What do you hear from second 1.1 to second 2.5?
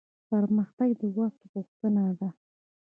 وخت غوښتنه ده